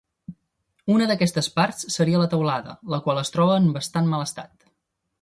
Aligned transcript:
Una 0.93 1.07
d'aquestes 1.11 1.51
parts 1.59 1.85
seria 1.97 2.23
la 2.23 2.31
teulada, 2.33 2.75
la 2.97 3.01
qual 3.09 3.23
es 3.27 3.35
troba 3.39 3.63
en 3.63 3.73
bastant 3.81 4.15
mal 4.17 4.29
estat. 4.31 4.57